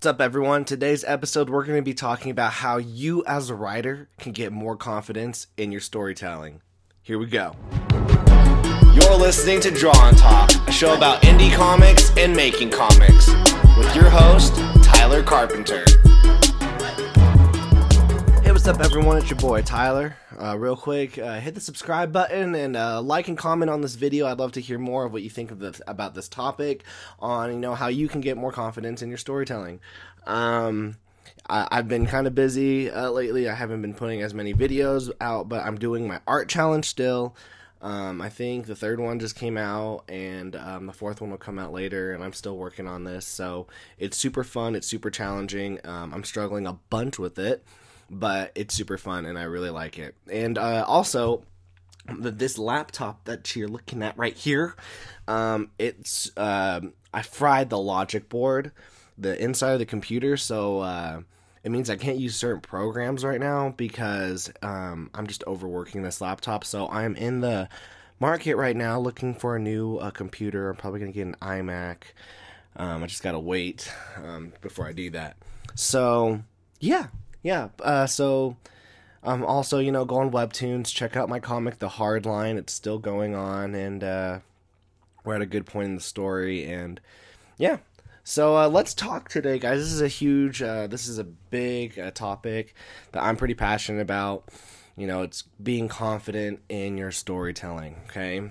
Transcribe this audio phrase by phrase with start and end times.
[0.00, 0.64] What's up, everyone?
[0.64, 4.50] Today's episode, we're going to be talking about how you, as a writer, can get
[4.50, 6.62] more confidence in your storytelling.
[7.02, 7.54] Here we go.
[8.94, 13.28] You're listening to Draw and Talk, a show about indie comics and making comics,
[13.76, 15.84] with your host, Tyler Carpenter.
[18.70, 19.16] Up, everyone?
[19.16, 20.16] It's your boy Tyler.
[20.40, 23.96] Uh, real quick, uh, hit the subscribe button and uh, like and comment on this
[23.96, 24.28] video.
[24.28, 26.84] I'd love to hear more of what you think of this about this topic,
[27.18, 29.80] on you know how you can get more confidence in your storytelling.
[30.24, 30.98] Um,
[31.48, 33.48] I, have been kind of busy uh, lately.
[33.48, 37.34] I haven't been putting as many videos out, but I'm doing my art challenge still.
[37.82, 41.38] Um, I think the third one just came out, and um, the fourth one will
[41.38, 43.26] come out later, and I'm still working on this.
[43.26, 43.66] So
[43.98, 44.76] it's super fun.
[44.76, 45.80] It's super challenging.
[45.82, 47.64] Um, I'm struggling a bunch with it
[48.10, 50.16] but it's super fun and I really like it.
[50.30, 51.44] And uh, also,
[52.18, 54.74] this laptop that you're looking at right here,
[55.28, 56.80] um, it's uh,
[57.14, 58.72] I fried the logic board,
[59.16, 61.20] the inside of the computer, so uh,
[61.62, 66.20] it means I can't use certain programs right now because um, I'm just overworking this
[66.20, 66.64] laptop.
[66.64, 67.68] So I'm in the
[68.18, 70.70] market right now looking for a new uh, computer.
[70.70, 71.96] I'm probably gonna get an iMac.
[72.76, 75.36] Um, I just gotta wait um, before I do that.
[75.74, 76.42] So
[76.80, 77.08] yeah,
[77.42, 77.68] yeah.
[77.82, 78.56] Uh, so
[79.22, 82.56] um, also, you know, go on Webtoons, check out my comic, The Hard Line.
[82.56, 84.38] It's still going on, and uh,
[85.24, 86.64] we're at a good point in the story.
[86.64, 87.00] And
[87.58, 87.78] yeah,
[88.24, 89.78] so uh, let's talk today, guys.
[89.80, 92.74] This is a huge, uh, this is a big uh, topic
[93.12, 94.48] that I'm pretty passionate about.
[94.96, 97.96] You know, it's being confident in your storytelling.
[98.08, 98.50] Okay,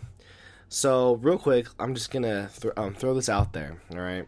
[0.67, 3.81] so real quick, I'm just gonna th- um, throw this out there.
[3.91, 4.27] All right,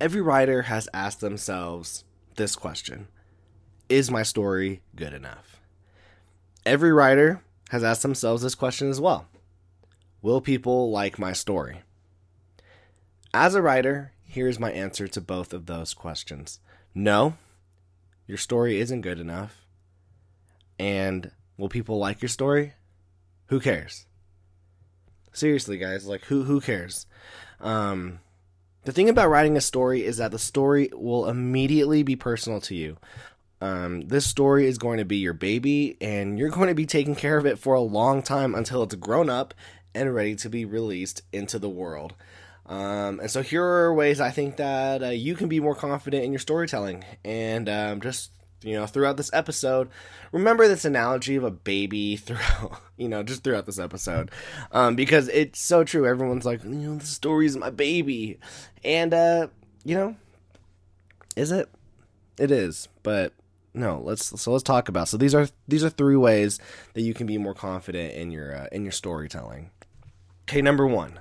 [0.00, 2.04] every writer has asked themselves
[2.34, 3.08] this question
[3.92, 5.60] is my story good enough?
[6.64, 9.26] Every writer has asked themselves this question as well
[10.22, 11.82] Will people like my story?
[13.34, 16.58] As a writer, here's my answer to both of those questions
[16.94, 17.34] No,
[18.26, 19.66] your story isn't good enough.
[20.78, 22.72] And will people like your story?
[23.48, 24.06] Who cares?
[25.34, 27.06] Seriously, guys, like who who cares?
[27.60, 28.20] Um,
[28.84, 32.74] the thing about writing a story is that the story will immediately be personal to
[32.74, 32.96] you.
[33.62, 37.14] Um, this story is going to be your baby, and you're going to be taking
[37.14, 39.54] care of it for a long time until it's grown up
[39.94, 42.14] and ready to be released into the world.
[42.66, 46.24] Um, and so here are ways I think that uh, you can be more confident
[46.24, 47.04] in your storytelling.
[47.24, 48.32] And um, just
[48.64, 49.90] you know, throughout this episode,
[50.32, 54.32] remember this analogy of a baby throughout, you know, just throughout this episode,
[54.72, 56.04] um, because it's so true.
[56.04, 58.40] Everyone's like, you know, the story's my baby,
[58.82, 59.46] and uh,
[59.84, 60.16] you know,
[61.36, 61.68] is it?
[62.38, 63.32] It is, but
[63.74, 66.58] no let's so let's talk about so these are these are three ways
[66.94, 69.70] that you can be more confident in your uh, in your storytelling.
[70.48, 71.20] Okay number one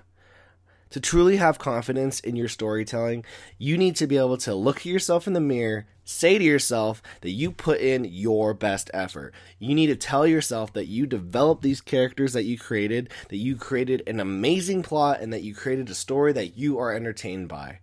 [0.89, 3.23] to truly have confidence in your storytelling
[3.57, 7.01] you need to be able to look at yourself in the mirror say to yourself
[7.21, 9.33] that you put in your best effort.
[9.59, 13.55] You need to tell yourself that you developed these characters that you created that you
[13.55, 17.79] created an amazing plot and that you created a story that you are entertained by.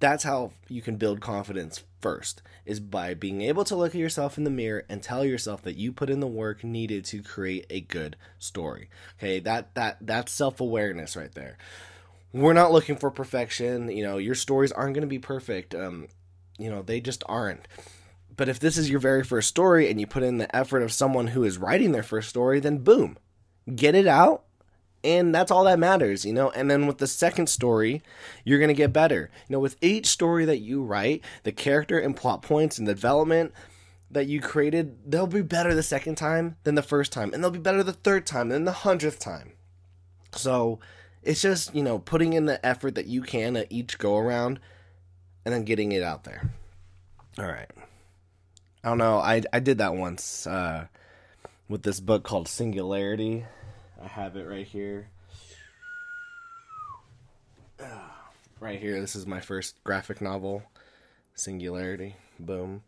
[0.00, 4.36] That's how you can build confidence first is by being able to look at yourself
[4.36, 7.64] in the mirror and tell yourself that you put in the work needed to create
[7.70, 8.90] a good story.
[9.18, 11.56] Okay that that that's self-awareness right there.
[12.32, 13.90] We're not looking for perfection.
[13.90, 15.74] You know your stories aren't going to be perfect.
[15.74, 16.08] Um
[16.58, 17.66] you know they just aren't.
[18.36, 20.92] But if this is your very first story and you put in the effort of
[20.92, 23.16] someone who is writing their first story then boom
[23.76, 24.44] get it out
[25.04, 26.50] and that's all that matters, you know.
[26.50, 28.02] And then with the second story,
[28.44, 29.30] you're going to get better.
[29.48, 32.94] You know, with each story that you write, the character and plot points and the
[32.94, 33.52] development
[34.10, 37.50] that you created, they'll be better the second time than the first time, and they'll
[37.50, 39.52] be better the third time than the hundredth time.
[40.32, 40.80] So
[41.22, 44.60] it's just, you know, putting in the effort that you can at each go around
[45.44, 46.52] and then getting it out there.
[47.38, 47.70] All right.
[48.84, 49.18] I don't know.
[49.18, 50.86] I, I did that once uh,
[51.68, 53.44] with this book called Singularity
[54.02, 55.08] I have it right here.
[58.60, 60.62] Right here, this is my first graphic novel,
[61.34, 62.16] Singularity.
[62.38, 62.82] Boom.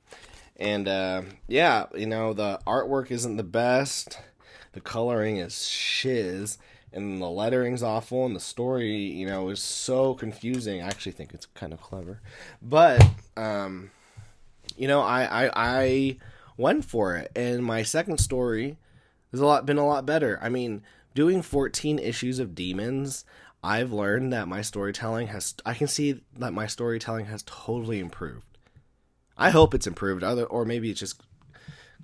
[0.56, 4.18] And uh, yeah, you know, the artwork isn't the best,
[4.72, 6.58] the coloring is shiz,
[6.92, 10.80] and the lettering's awful, and the story, you know, is so confusing.
[10.80, 12.20] I actually think it's kind of clever.
[12.62, 13.04] But,
[13.36, 13.90] um,
[14.76, 16.16] you know, I, I, I
[16.56, 18.78] went for it, and my second story
[19.32, 20.38] has a lot been a lot better.
[20.40, 20.82] I mean,
[21.14, 23.24] doing 14 issues of Demons,
[23.62, 28.46] I've learned that my storytelling has I can see that my storytelling has totally improved.
[29.38, 31.22] I hope it's improved other or maybe it's just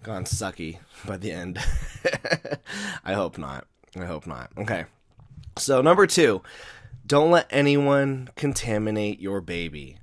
[0.02, 1.58] gone sucky by the end.
[3.04, 3.66] I hope not.
[3.94, 4.50] I hope not.
[4.56, 4.86] Okay.
[5.58, 6.40] So number 2,
[7.06, 9.98] don't let anyone contaminate your baby.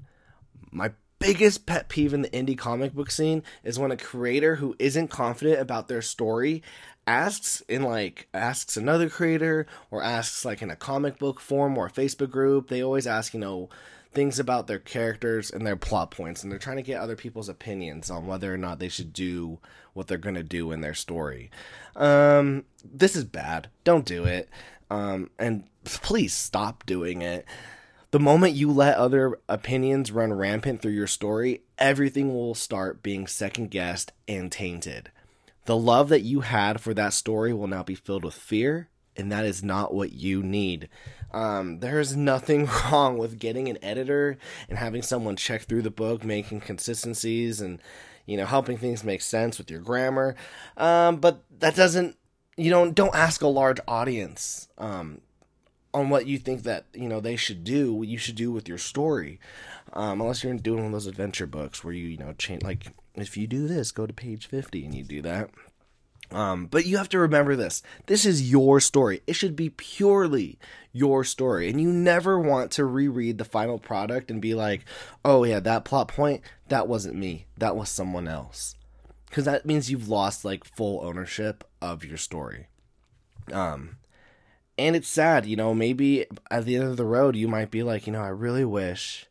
[0.71, 4.75] My biggest pet peeve in the indie comic book scene is when a creator who
[4.77, 6.61] isn't confident about their story
[7.07, 11.87] asks in like asks another creator or asks like in a comic book form or
[11.87, 12.67] a Facebook group.
[12.67, 13.69] They always ask, you know,
[14.11, 17.49] things about their characters and their plot points and they're trying to get other people's
[17.49, 19.59] opinions on whether or not they should do
[19.93, 21.49] what they're going to do in their story.
[21.95, 23.69] Um this is bad.
[23.83, 24.49] Don't do it.
[24.89, 27.45] Um and please stop doing it.
[28.11, 33.27] The moment you let other opinions run rampant through your story, everything will start being
[33.27, 35.11] second guessed and tainted.
[35.67, 38.87] The love that you had for that story will now be filled with fear,
[39.17, 40.87] and that is not what you need.
[41.33, 44.37] Um, there's nothing wrong with getting an editor
[44.69, 47.81] and having someone check through the book, making consistencies and
[48.25, 50.37] you know helping things make sense with your grammar.
[50.77, 52.15] Um, but that doesn't
[52.55, 55.19] you don't don't ask a large audience um,
[55.93, 57.93] on what you think that you know they should do.
[57.93, 59.37] What you should do with your story,
[59.93, 62.87] um, unless you're doing one of those adventure books where you you know change like
[63.15, 65.49] if you do this, go to page fifty and you do that.
[66.31, 67.81] Um, but you have to remember this.
[68.07, 69.21] This is your story.
[69.27, 70.59] It should be purely
[70.91, 71.69] your story.
[71.69, 74.83] And you never want to reread the final product and be like,
[75.23, 77.45] oh, yeah, that plot point, that wasn't me.
[77.57, 78.75] That was someone else.
[79.29, 82.67] Because that means you've lost like full ownership of your story.
[83.53, 83.97] Um,
[84.77, 87.83] and it's sad, you know, maybe at the end of the road, you might be
[87.83, 89.27] like, you know, I really wish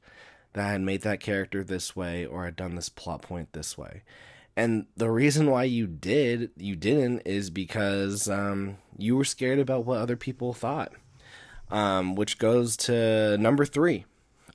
[0.57, 3.77] that I had made that character this way or I'd done this plot point this
[3.77, 4.03] way.
[4.57, 9.85] And the reason why you did, you didn't, is because um, you were scared about
[9.85, 10.93] what other people thought.
[11.69, 14.07] Um, which goes to number three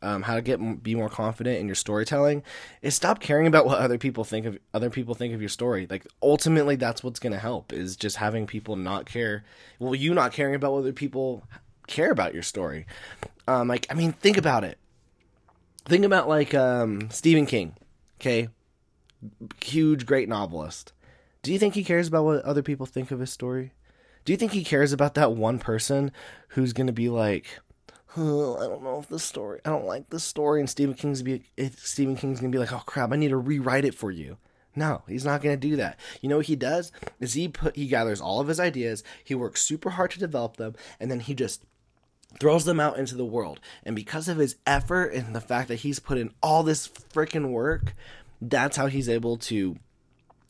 [0.01, 2.41] um, how to get be more confident in your storytelling
[2.81, 5.87] is stop caring about what other people think of other people think of your story
[5.89, 9.43] like ultimately that's what's going to help is just having people not care
[9.77, 11.43] well you not caring about what other people
[11.87, 12.85] care about your story
[13.49, 14.77] um like i mean think about it
[15.85, 17.75] think about like um stephen king
[18.19, 18.49] okay
[19.61, 20.93] huge great novelist
[21.43, 23.73] do you think he cares about what other people think of his story
[24.23, 26.11] do you think he cares about that one person
[26.49, 27.59] who's going to be like
[28.17, 31.21] oh, I don't know if this story, I don't like this story, and Stephen King's
[31.21, 31.43] be
[31.77, 34.37] Stephen King's gonna be like, oh crap, I need to rewrite it for you.
[34.75, 35.99] No, he's not gonna do that.
[36.21, 39.35] You know what he does is he put he gathers all of his ideas, he
[39.35, 41.63] works super hard to develop them, and then he just
[42.39, 43.59] throws them out into the world.
[43.83, 47.51] And because of his effort and the fact that he's put in all this freaking
[47.51, 47.93] work,
[48.41, 49.77] that's how he's able to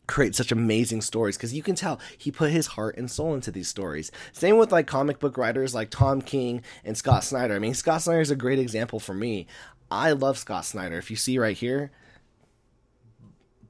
[0.06, 3.50] create such amazing stories because you can tell he put his heart and soul into
[3.50, 4.10] these stories.
[4.32, 7.54] Same with like comic book writers like Tom King and Scott Snyder.
[7.54, 9.46] I mean, Scott Snyder is a great example for me.
[9.90, 10.98] I love Scott Snyder.
[10.98, 11.90] If you see right here,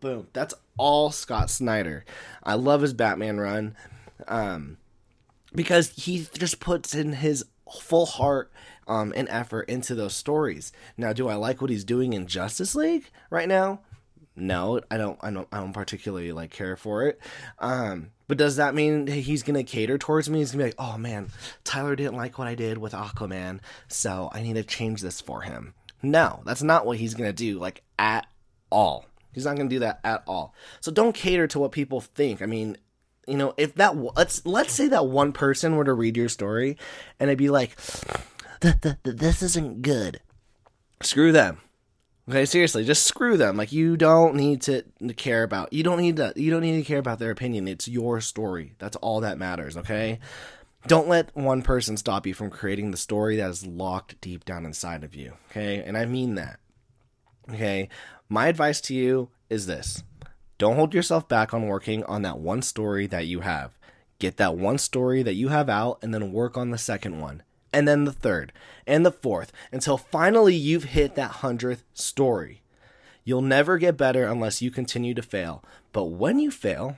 [0.01, 2.05] boom, that's all Scott Snyder.
[2.43, 3.77] I love his Batman run
[4.29, 4.79] um,
[5.55, 7.45] because he just puts in his
[7.81, 8.53] full heart
[8.87, 10.73] um, and effort into those stories.
[10.97, 13.81] Now, do I like what he's doing in Justice League right now?
[14.35, 17.21] no i don't i don't i don't particularly like care for it.
[17.59, 20.39] Um but does that mean he's gonna cater towards me?
[20.39, 21.29] He's gonna be like oh man
[21.65, 25.43] tyler didn't like what i did with aquaman so i need to change this for
[25.43, 25.75] him.
[26.03, 28.27] No that's not what he's gonna do like at
[28.71, 29.07] all.
[29.33, 30.55] He's not gonna do that at all.
[30.81, 32.41] So don't cater to what people think.
[32.41, 32.79] I mean
[33.27, 36.77] you know if that let's let's say that one person were to read your story
[37.21, 37.77] and it'd be like
[38.61, 40.21] this isn't good
[41.01, 41.59] screw them
[42.29, 43.57] Okay, seriously, just screw them.
[43.57, 44.85] Like you don't need to,
[45.17, 45.73] care about.
[45.73, 46.33] You don't need to.
[46.37, 47.67] You don't need to care about their opinion.
[47.67, 48.75] It's your story.
[48.79, 49.77] That's all that matters.
[49.77, 50.21] Okay.
[50.87, 54.65] Don't let one person stop you from creating the story that is locked deep down
[54.65, 55.35] inside of you.
[55.51, 56.59] Okay, and I mean that.
[57.51, 57.89] Okay,
[58.29, 60.03] my advice to you is this:
[60.63, 63.77] don't hold yourself back on working on that one story that you have.
[64.21, 67.43] Get that one story that you have out, and then work on the second one
[67.73, 68.53] and then the third,
[68.87, 72.63] and the fourth, until finally you've hit that hundredth story.
[73.25, 75.65] You'll never get better unless you continue to fail.
[75.93, 76.97] But when you fail,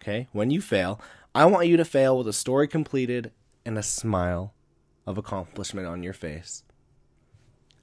[0.00, 1.02] okay, when you fail,
[1.34, 3.30] I want you to fail with a story completed
[3.66, 4.54] and a smile
[5.06, 6.62] of accomplishment on your face.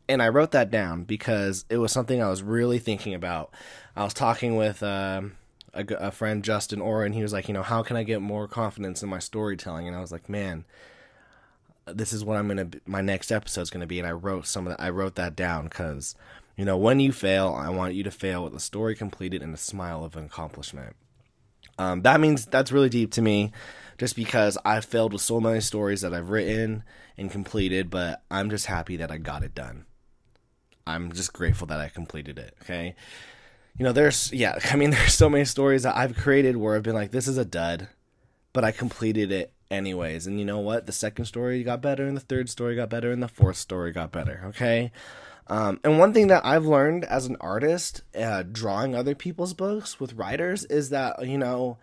[0.09, 3.53] And I wrote that down because it was something I was really thinking about.
[3.95, 5.33] I was talking with um,
[5.73, 8.21] a, a friend, Justin Orr, and he was like, you know, how can I get
[8.21, 9.87] more confidence in my storytelling?
[9.87, 10.65] And I was like, man,
[11.85, 14.67] this is what I'm gonna be, my next episode's gonna be, and I wrote some
[14.67, 14.83] of that.
[14.83, 16.15] I wrote that down because
[16.55, 19.53] you know when you fail, I want you to fail with a story completed and
[19.53, 20.95] a smile of accomplishment.
[21.79, 23.51] Um, that means that's really deep to me,
[23.97, 26.83] just because I've failed with so many stories that I've written
[27.17, 29.85] and completed, but I'm just happy that I got it done.
[30.87, 32.55] I'm just grateful that I completed it.
[32.61, 32.95] Okay.
[33.77, 36.83] You know, there's, yeah, I mean, there's so many stories that I've created where I've
[36.83, 37.87] been like, this is a dud,
[38.53, 40.27] but I completed it anyways.
[40.27, 40.85] And you know what?
[40.85, 43.91] The second story got better, and the third story got better, and the fourth story
[43.91, 44.43] got better.
[44.47, 44.91] Okay.
[45.49, 49.99] Um, and one thing that I've learned as an artist, uh, drawing other people's books
[49.99, 51.77] with writers, is that you know,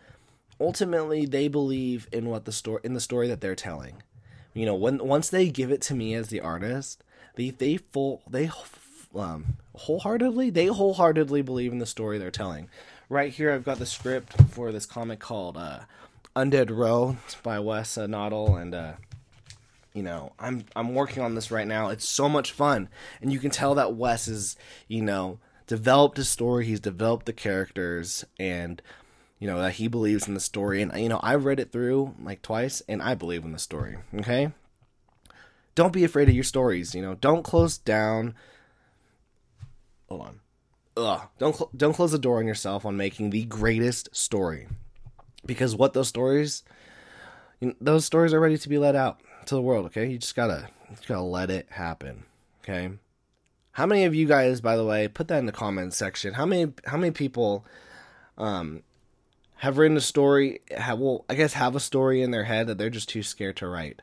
[0.60, 4.02] ultimately they believe in what the story in the story that they're telling.
[4.52, 7.02] You know, when once they give it to me as the artist,
[7.36, 8.50] they they full they
[9.16, 12.68] um, wholeheartedly they wholeheartedly believe in the story they're telling.
[13.08, 15.80] Right here, I've got the script for this comic called uh,
[16.34, 18.92] Undead Row by Wes uh, Noddle, and uh,
[19.92, 21.88] you know I'm I'm working on this right now.
[21.88, 22.88] It's so much fun,
[23.20, 24.56] and you can tell that Wes is
[24.88, 26.64] you know developed his story.
[26.66, 28.80] He's developed the characters, and
[29.38, 30.82] you know that he believes in the story.
[30.82, 33.98] And you know I've read it through like twice, and I believe in the story.
[34.14, 34.50] Okay,
[35.74, 36.94] don't be afraid of your stories.
[36.94, 38.34] You know, don't close down.
[40.08, 40.40] Hold on.
[40.96, 41.28] Ugh.
[41.38, 44.68] Don't cl- don't close the door on yourself on making the greatest story,
[45.44, 46.62] because what those stories,
[47.60, 49.86] you know, those stories are ready to be let out to the world.
[49.86, 52.24] Okay, you just gotta you gotta let it happen.
[52.62, 52.90] Okay.
[53.72, 56.34] How many of you guys, by the way, put that in the comments section?
[56.34, 57.66] How many how many people,
[58.38, 58.84] um,
[59.56, 60.60] have written a story?
[60.76, 63.56] Have well, I guess have a story in their head that they're just too scared
[63.56, 64.00] to write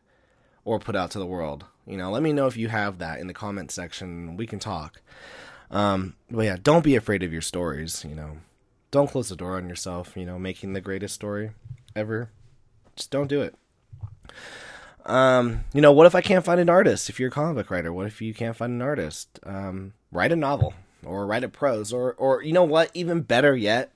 [0.66, 1.64] or put out to the world.
[1.88, 4.36] You know, let me know if you have that in the comment section.
[4.36, 5.02] We can talk.
[5.72, 8.06] Um, but yeah, don't be afraid of your stories.
[8.08, 8.38] You know,
[8.92, 10.16] don't close the door on yourself.
[10.16, 11.52] You know, making the greatest story
[11.96, 12.30] ever.
[12.96, 13.56] Just don't do it.
[15.06, 17.10] Um, you know, what if I can't find an artist?
[17.10, 19.40] If you're a comic book writer, what if you can't find an artist?
[19.44, 20.74] Um, write a novel
[21.04, 22.92] or write a prose or or you know what?
[22.94, 23.92] Even better yet,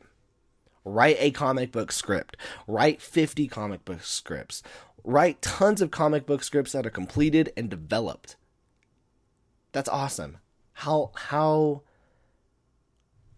[0.83, 2.37] write a comic book script.
[2.67, 4.63] Write 50 comic book scripts
[5.05, 8.35] write tons of comic book scripts that are completed and developed.
[9.71, 10.37] That's awesome.
[10.75, 11.81] How how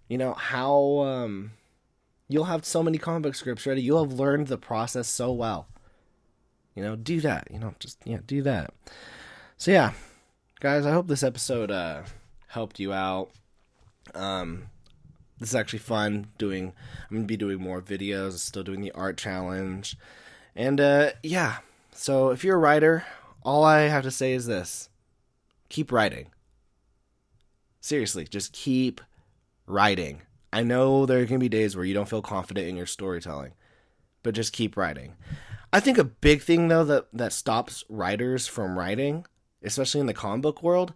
[0.09, 1.51] you know how um
[2.27, 3.81] you'll have so many comic book scripts ready.
[3.81, 5.67] You'll have learned the process so well.
[6.75, 7.47] You know, do that.
[7.51, 8.73] You know, just yeah, do that.
[9.57, 9.93] So yeah,
[10.59, 12.03] guys, I hope this episode uh
[12.47, 13.31] helped you out.
[14.13, 14.69] Um
[15.39, 16.73] this is actually fun doing
[17.09, 19.95] I'm gonna be doing more videos, still doing the art challenge.
[20.55, 21.57] And uh, yeah,
[21.91, 23.05] so if you're a writer,
[23.43, 24.89] all I have to say is this
[25.69, 26.29] keep writing.
[27.87, 28.99] Seriously, just keep
[29.65, 30.21] writing.
[30.51, 33.53] I know there can be days where you don't feel confident in your storytelling,
[34.23, 35.15] but just keep writing.
[35.71, 39.25] I think a big thing though that that stops writers from writing,
[39.63, 40.93] especially in the comic book world,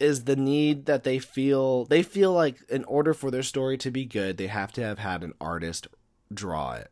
[0.00, 3.90] is the need that they feel they feel like in order for their story to
[3.90, 5.86] be good, they have to have had an artist
[6.32, 6.90] draw it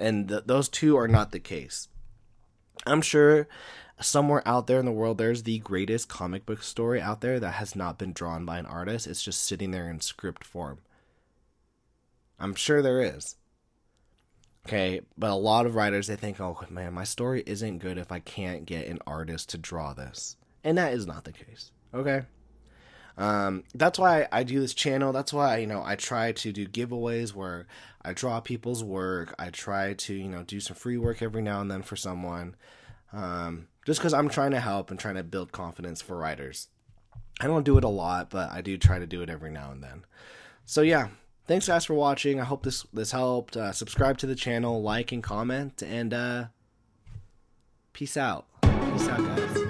[0.00, 1.88] and th- those two are not the case.
[2.86, 3.46] I'm sure
[4.00, 7.52] somewhere out there in the world there's the greatest comic book story out there that
[7.52, 9.06] has not been drawn by an artist.
[9.06, 10.78] It's just sitting there in script form.
[12.38, 13.36] I'm sure there is.
[14.66, 18.12] Okay, but a lot of writers they think, "Oh man, my story isn't good if
[18.12, 21.72] I can't get an artist to draw this." And that is not the case.
[21.94, 22.22] Okay?
[23.16, 25.12] Um, that's why I do this channel.
[25.12, 27.66] That's why you know I try to do giveaways where
[28.02, 29.34] I draw people's work.
[29.38, 32.54] I try to you know do some free work every now and then for someone,
[33.12, 36.68] um, just because I'm trying to help and trying to build confidence for writers.
[37.40, 39.70] I don't do it a lot, but I do try to do it every now
[39.70, 40.04] and then.
[40.66, 41.08] So yeah,
[41.46, 42.40] thanks guys for watching.
[42.40, 43.56] I hope this this helped.
[43.56, 46.44] Uh, subscribe to the channel, like and comment, and uh,
[47.92, 48.46] peace out.
[48.62, 49.60] Peace out, guys.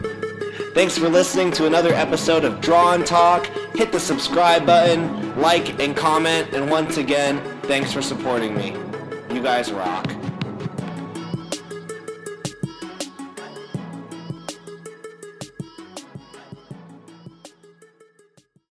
[0.74, 3.46] Thanks for listening to another episode of Draw and Talk.
[3.74, 8.74] Hit the subscribe button, like and comment, and once again, thanks for supporting me.
[9.34, 10.19] You guys rock.